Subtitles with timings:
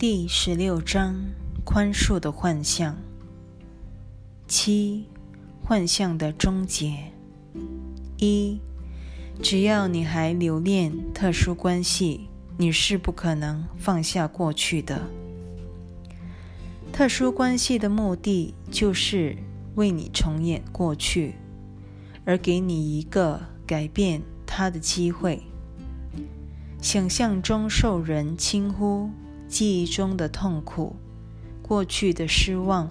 [0.00, 1.14] 第十六章：
[1.62, 2.96] 宽恕的幻象。
[4.48, 5.04] 七、
[5.62, 7.12] 幻象的终结。
[8.16, 8.58] 一、
[9.42, 15.06] 只要你还留恋特殊关系，你是不可能放下过去的。
[16.90, 19.36] 特殊关系的目的就是
[19.74, 21.34] 为你重演过去，
[22.24, 25.42] 而给你一个改变它的机会。
[26.80, 29.10] 想象中受人轻忽。
[29.50, 30.94] 记忆中的痛苦，
[31.60, 32.88] 过去的失望，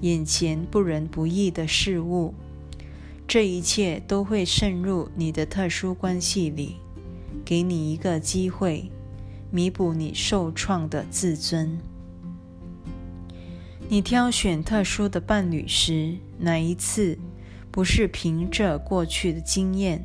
[0.00, 2.32] 眼前不仁不义的事物，
[3.28, 6.76] 这一切都会渗入你的特殊关系里，
[7.44, 8.90] 给你一个机会，
[9.50, 11.78] 弥补你受创的自尊。
[13.86, 17.18] 你挑选特殊的伴侣时，哪一次
[17.70, 20.02] 不是凭着过去的经验？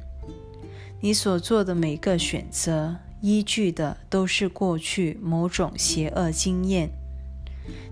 [1.00, 2.98] 你所做的每个选择。
[3.22, 6.90] 依据的都是过去某种邪恶经验，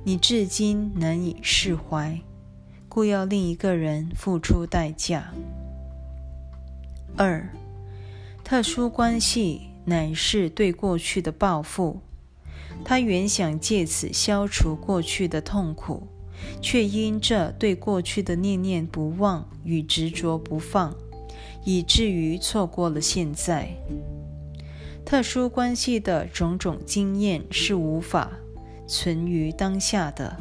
[0.05, 2.21] 你至今难以释怀，
[2.87, 5.33] 故要另一个人付出代价。
[7.17, 7.49] 二，
[8.43, 11.99] 特殊关系乃是对过去的报复，
[12.85, 16.07] 他原想借此消除过去的痛苦，
[16.61, 20.95] 却因这对过去的念念不忘与执着不放，
[21.65, 23.75] 以至于错过了现在。
[25.07, 28.29] 特殊关系的种种经验是无法
[28.85, 30.35] 存于当下的。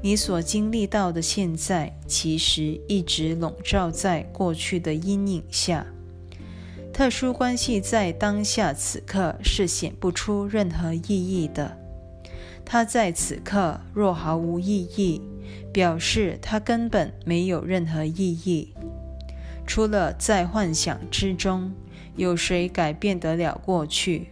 [0.00, 5.84] 你所经历到的现在，其实一直笼罩在过去的阴影下。
[6.94, 11.76] 特殊关系在当下此刻是显不出任何意义的。
[12.64, 15.20] 它在此刻若毫无意义，
[15.74, 18.72] 表示它根本没有任何意义，
[19.66, 21.70] 除了在幻想之中。
[22.16, 24.28] 有谁改变得了过去？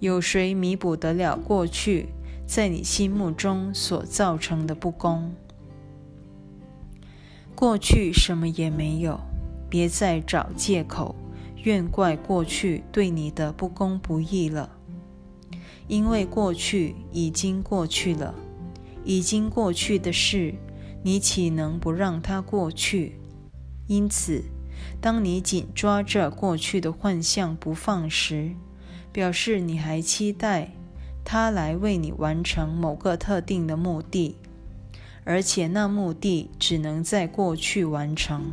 [0.00, 2.06] 有谁弥补得了过去
[2.46, 5.34] 在你心目中所造成的不公？
[7.54, 9.18] 过去什么也没有，
[9.68, 11.16] 别再找借口
[11.64, 14.70] 怨怪过去对你的不公不义了。
[15.88, 18.34] 因为过去已经过去了，
[19.04, 20.54] 已经过去的事，
[21.02, 23.18] 你岂能不让它过去？
[23.88, 24.44] 因此。
[25.00, 28.52] 当你紧抓着过去的幻象不放时，
[29.12, 30.72] 表示你还期待
[31.24, 34.36] 它来为你完成某个特定的目的，
[35.24, 38.44] 而且那目的只能在过去完成，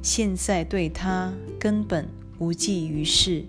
[0.00, 2.08] 现在对它根本
[2.38, 3.44] 无济于事。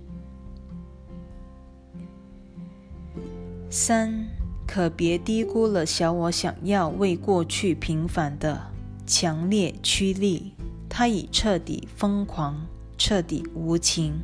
[3.69, 4.27] 三，
[4.65, 8.71] 可别低估了小我想要为过去平反的
[9.05, 10.54] 强烈驱力。
[10.97, 12.67] 他已彻底疯狂，
[12.97, 14.21] 彻底无情。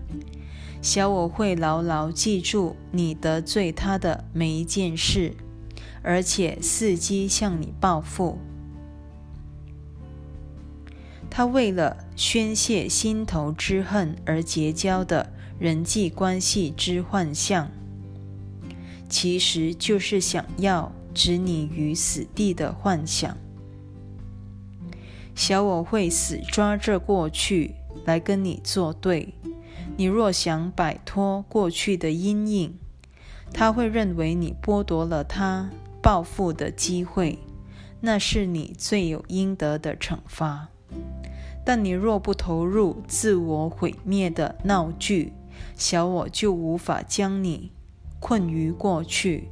[0.82, 5.34] 小我会牢牢记住你得罪他的每一件事，
[6.02, 8.38] 而且伺机向你报复。
[11.30, 17.70] 他为了宣泄心头之恨而结交的人际关系之幻象，
[19.09, 23.38] 其实就是想要置你于死地的幻想。
[25.34, 27.75] 小我会死抓着过去
[28.06, 29.34] 来跟你作对。
[29.97, 32.78] 你若想摆脱过去的阴影，
[33.53, 35.70] 他会认为你剥夺了他
[36.02, 37.40] 报复的机会，
[38.00, 40.70] 那是你罪有应得的惩罚。
[41.64, 45.34] 但你若不投入自我毁灭的闹剧，
[45.75, 47.72] 小我就无法将你
[48.20, 49.50] 困于过去。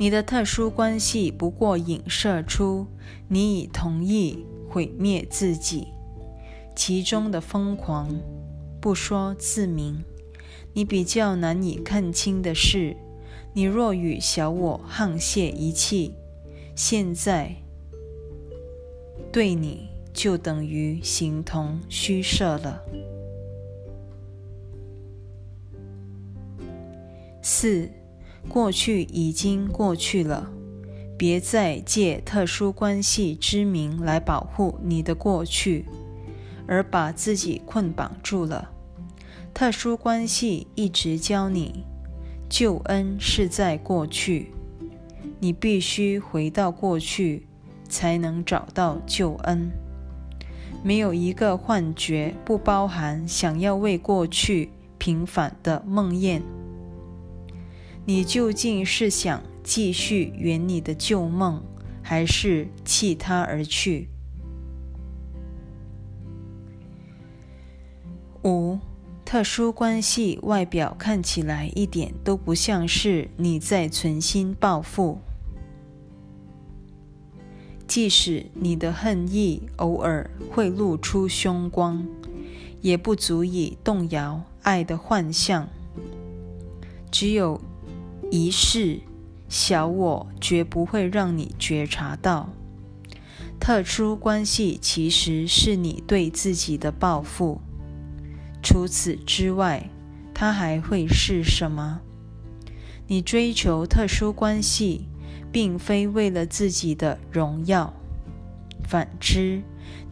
[0.00, 2.86] 你的特殊关系不过影射出
[3.28, 5.88] 你已同意毁灭自己，
[6.74, 8.18] 其中的疯狂
[8.80, 10.02] 不说自明。
[10.72, 12.96] 你比较难以看清的是，
[13.52, 16.14] 你若与小我沆瀣一气，
[16.74, 17.54] 现在
[19.30, 22.82] 对你就等于形同虚设了。
[27.42, 27.90] 四。
[28.48, 30.50] 过去已经过去了，
[31.16, 35.84] 别再借特殊关系之名来保护你的过去，
[36.66, 38.70] 而把自己捆绑住了。
[39.52, 41.84] 特殊关系一直教你，
[42.48, 44.52] 救恩是在过去，
[45.38, 47.46] 你必须回到过去
[47.88, 49.70] 才能找到救恩。
[50.82, 56.40] 没有一个幻觉不包含想要为过去平反的梦魇。
[58.06, 61.62] 你究竟是想继续圆你的旧梦，
[62.02, 64.08] 还是弃他而去？
[68.42, 68.78] 五，
[69.24, 75.18] 特殊关系外表看起来一点都不像是你在存心报复，
[77.86, 82.04] 即使你的恨意偶尔会露出凶光，
[82.80, 85.68] 也不足以动摇爱的幻象。
[87.10, 87.60] 只有
[88.30, 89.00] 一事，
[89.48, 92.48] 小我绝不会让你觉察到。
[93.58, 97.60] 特殊关系其实是你对自己的报复。
[98.62, 99.90] 除此之外，
[100.32, 102.00] 它还会是什么？
[103.08, 105.08] 你追求特殊关系，
[105.50, 107.92] 并非为了自己的荣耀。
[108.84, 109.62] 反之，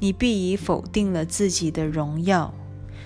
[0.00, 2.52] 你必已否定了自己的荣耀，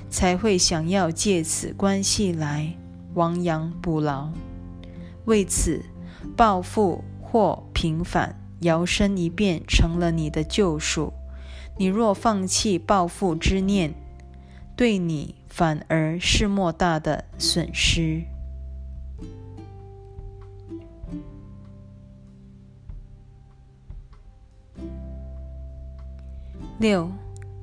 [0.09, 2.75] 才会想要借此关系来
[3.15, 4.31] 亡羊补牢。
[5.25, 5.85] 为此，
[6.37, 8.39] 报复或平反。
[8.63, 11.13] 摇身一变成了你的救赎。
[11.79, 13.93] 你若放弃报复之念，
[14.77, 18.23] 对你反而是莫大的损失。
[26.79, 27.11] 六，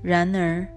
[0.02, 0.68] 然而，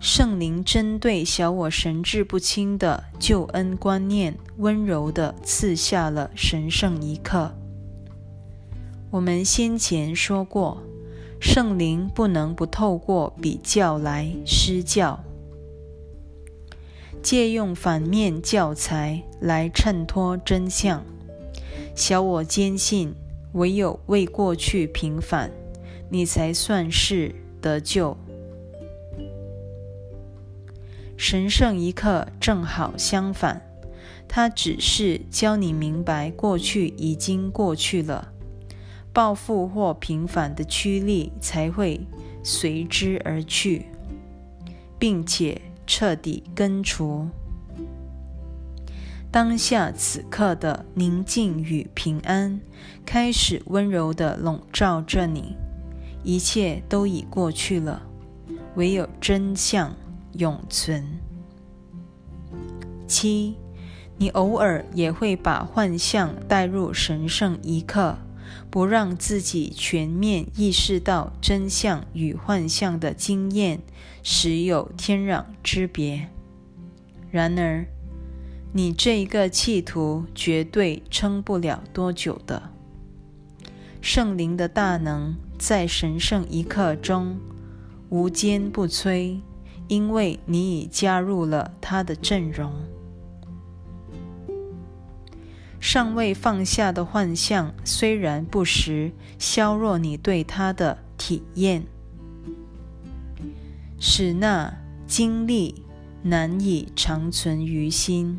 [0.00, 7.52] 圣灵针对小我神志不清的救恩观念，温柔地赐下了神圣一刻。
[9.10, 10.82] 我们先前说过，
[11.38, 15.22] 圣灵不能不透过比较来施教，
[17.22, 21.04] 借用反面教材来衬托真相。
[21.94, 23.14] 小我坚信，
[23.52, 25.50] 唯有为过去平反，
[26.08, 28.16] 你才算是得救。
[31.22, 33.60] 神圣一刻正好相反，
[34.26, 38.32] 它只是教你明白过去已经过去了。
[39.12, 42.00] 报复或平反的驱力才会
[42.42, 43.84] 随之而去，
[44.98, 47.28] 并且彻底根除。
[49.30, 52.58] 当下此刻的宁静与平安
[53.04, 55.54] 开始温柔地笼罩着你，
[56.24, 58.00] 一切都已过去了，
[58.76, 59.94] 唯有真相
[60.32, 61.04] 永存。
[63.06, 63.56] 七，
[64.18, 68.18] 你偶尔也会把幻象带入神圣一刻。
[68.68, 73.80] 不让自己全面意识到真相与幻象的经验，
[74.22, 76.28] 实有天壤之别。
[77.32, 77.86] 然而，
[78.72, 82.70] 你这一个企图绝对撑不了多久的。
[84.00, 87.38] 圣灵的大能在神圣一刻中
[88.08, 89.40] 无坚不摧，
[89.90, 92.72] 因为你已加入了他的阵容。
[95.80, 101.82] 尚未放下的幻象，虽然不时削弱你对他的体验，
[103.98, 104.72] 使那
[105.08, 105.82] 经历
[106.22, 108.38] 难以长存于心。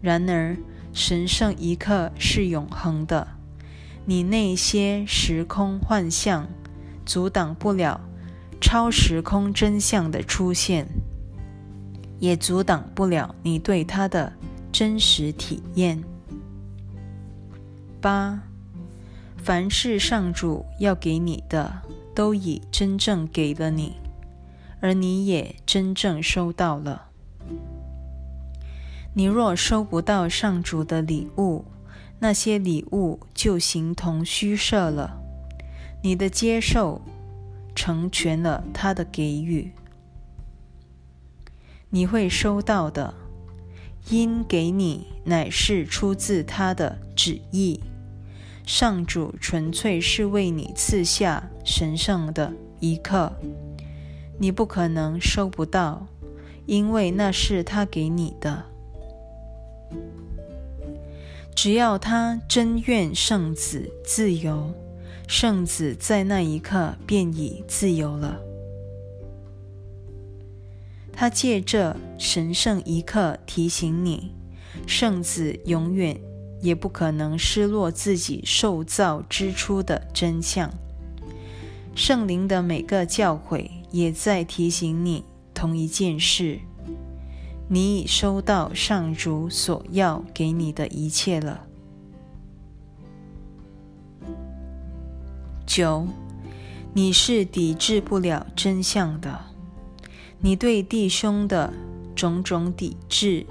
[0.00, 0.56] 然而，
[0.92, 3.26] 神圣一刻是永恒的，
[4.04, 6.46] 你那些时空幻象
[7.04, 8.00] 阻挡不了
[8.60, 10.86] 超时空真相的出现，
[12.18, 14.32] 也阻挡不了你对它的
[14.72, 16.02] 真实体验。
[18.00, 18.40] 八，
[19.36, 21.82] 凡是上主要给你的，
[22.14, 23.96] 都已真正给了你，
[24.80, 27.08] 而你也真正收到了。
[29.14, 31.64] 你若收不到上主的礼物，
[32.18, 35.20] 那些礼物就形同虚设了。
[36.02, 37.00] 你的接受
[37.74, 39.72] 成全了他的给予，
[41.90, 43.14] 你会收到的，
[44.08, 47.80] 因给你乃是出自他的旨意。
[48.66, 52.50] 上主纯粹是为你赐下神圣的
[52.80, 53.30] 一刻，
[54.38, 56.06] 你不可能收不到，
[56.64, 58.64] 因为那是他给你的。
[61.54, 64.72] 只要他真愿圣子自由，
[65.26, 68.40] 圣子在那一刻便已自由了。
[71.12, 74.32] 他借这神圣一刻提醒你，
[74.86, 76.20] 圣子永远。
[76.60, 80.72] 也不可能失落自己受造之初的真相。
[81.94, 86.60] 圣灵的每个教诲也在提醒你同一件事：
[87.68, 91.66] 你已收到上主所要给你的一切了。
[95.76, 96.06] 九，
[96.92, 99.40] 你是抵制不了真相的。
[100.38, 101.72] 你对弟兄的
[102.14, 103.44] 种种抵制。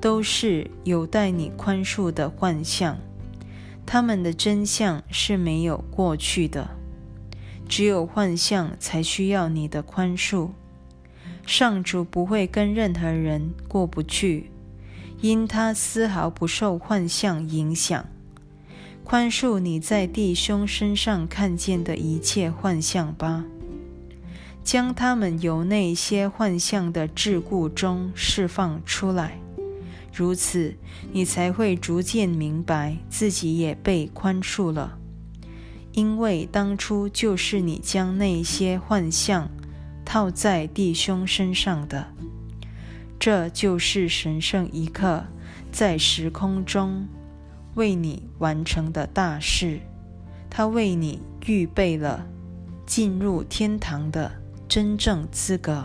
[0.00, 2.98] 都是有待你宽恕的幻象，
[3.86, 6.68] 他们的真相是没有过去的，
[7.66, 10.50] 只有幻象才需要你的宽恕。
[11.46, 14.50] 上主不会跟任何人过不去，
[15.22, 18.04] 因他丝毫不受幻象影响。
[19.04, 23.44] 宽恕你在弟兄身上看见的一切幻象吧，
[24.64, 29.38] 将他们由那些幻象的桎梏中释放出来。
[30.10, 30.74] 如此，
[31.12, 34.98] 你才会逐渐明白自己也被宽恕了，
[35.92, 39.50] 因为当初就是你将那些幻象
[40.02, 42.06] 套在弟兄身上的。
[43.20, 45.24] 这就是神圣一刻，
[45.70, 47.06] 在时空中。
[47.74, 49.80] 为你完成的大事，
[50.48, 52.26] 他为你预备了
[52.86, 54.30] 进入天堂的
[54.68, 55.84] 真正资格。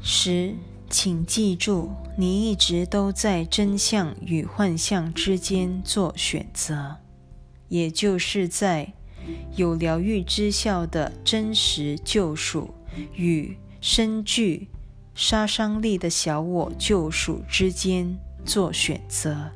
[0.00, 0.54] 十，
[0.88, 6.96] 请记住，你一直都在真相与幻象之间做选择，
[7.68, 8.92] 也就是在
[9.56, 12.72] 有疗愈之效的真实救赎
[13.14, 14.68] 与深具。
[15.16, 19.50] 杀伤力的小我救赎之间做选择。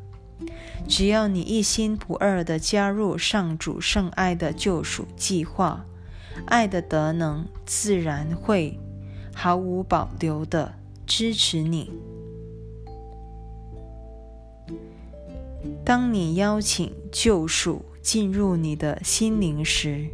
[0.88, 5.84] 只要你一心不二地加入上主圣爱的救赎计划，
[6.46, 8.80] 爱的德能自然会
[9.34, 10.72] 毫无保留地
[11.06, 11.92] 支持你。
[15.84, 20.06] 当你邀请救赎进入你的心灵时，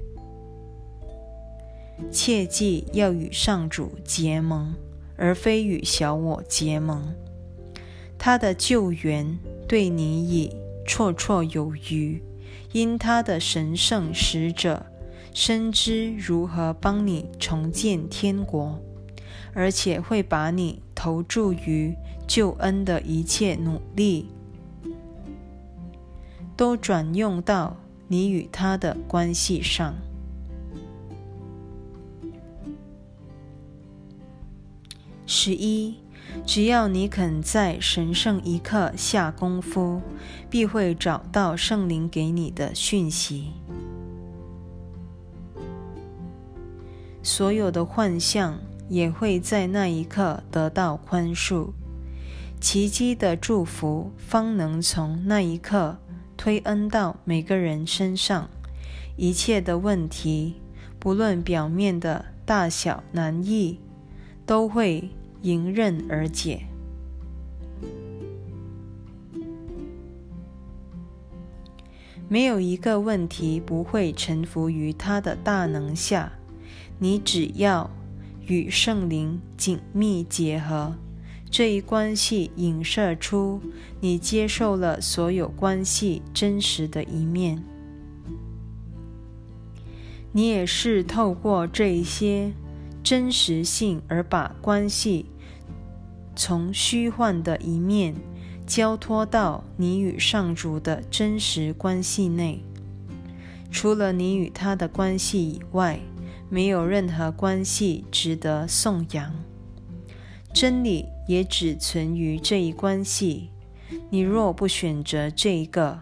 [2.11, 4.75] 切记要与上主结盟。
[5.17, 7.15] 而非与小我结盟，
[8.19, 10.55] 他的救援对你已
[10.87, 12.23] 绰绰有余，
[12.73, 14.87] 因他的神圣使者
[15.33, 18.81] 深知如何帮你重建天国，
[19.53, 21.95] 而且会把你投注于
[22.27, 24.29] 救恩的一切努力
[26.57, 27.77] 都转用到
[28.09, 29.95] 你与他的关系上。
[35.27, 35.97] 十一，
[36.47, 40.01] 只要你肯在神圣一刻下功夫，
[40.49, 43.53] 必会找到圣灵给你的讯息。
[47.23, 51.71] 所有的幻象也会在那一刻得到宽恕，
[52.61, 55.99] 奇迹的祝福方能从那一刻
[56.37, 58.49] 推恩到每个人身上。
[59.17, 60.61] 一切的问题，
[61.01, 63.81] 不论表面的大小难易。
[64.47, 65.11] 都会
[65.43, 66.63] 迎刃而解。
[72.29, 76.33] 没有一个问题不会臣服于他的大能下。
[76.99, 77.91] 你只要
[78.47, 80.95] 与圣灵紧密结合，
[81.51, 83.61] 这一关系映射出
[84.01, 87.63] 你接受了所有关系真实的一面。
[90.33, 92.53] 你也是透过这些。
[93.07, 95.27] 真实性，而把关系
[96.35, 98.17] 从虚幻的一面
[98.67, 102.65] 交托到你与上主的真实关系内。
[103.71, 106.01] 除了你与他的关系以外，
[106.51, 109.33] 没有任何关系值得颂扬。
[110.53, 113.51] 真理也只存于这一关系。
[114.11, 116.01] 你若不选择这一个，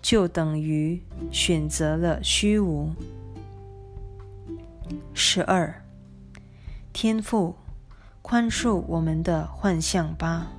[0.00, 2.94] 就等于选择了虚无。
[5.12, 5.83] 十二。
[6.94, 7.56] 天赋，
[8.22, 10.52] 宽恕我们的幻象吧，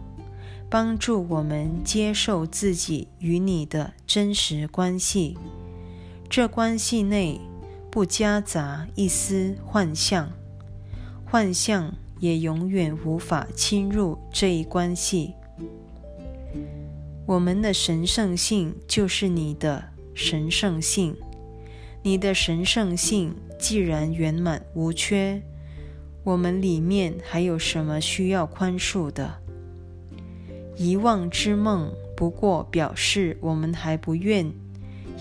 [0.69, 5.37] 帮助我们接受自己与你的真实关系。
[6.29, 7.39] 这关系内
[7.89, 10.29] 不夹杂一丝幻象，
[11.25, 15.33] 幻象也永远无法侵入这一关系。
[17.25, 19.81] 我们的神圣性就是你的
[20.13, 21.15] 神圣性，
[22.03, 25.41] 你的神圣性既然圆满无缺。
[26.25, 29.35] 我们里面还有什么需要宽恕的？
[30.75, 34.51] 遗忘之梦不过表示我们还不愿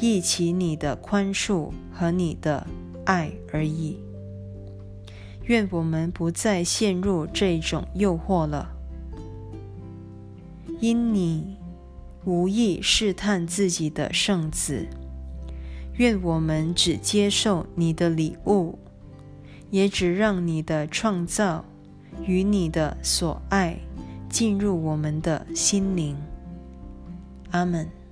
[0.00, 2.66] 忆起你的宽恕和你的
[3.04, 4.00] 爱而已。
[5.42, 8.74] 愿我们不再陷入这种诱惑了，
[10.80, 11.58] 因你
[12.24, 14.86] 无意试探自己的圣子。
[15.98, 18.78] 愿我们只接受你的礼物。
[19.74, 21.64] 也只让你的创造
[22.24, 23.76] 与你的所爱
[24.28, 26.16] 进入我们的心灵。
[27.50, 28.03] 阿门。